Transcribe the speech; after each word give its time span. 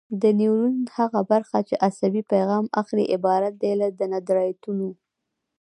د 0.21 0.23
نیورون 0.39 0.75
هغه 0.97 1.19
برخه 1.31 1.57
چې 1.67 1.81
عصبي 1.87 2.21
پیغام 2.31 2.65
اخلي 2.81 3.05
عبارت 3.15 3.53
دی 3.61 3.71
له 3.81 3.87
دندرایتونو. 3.99 4.89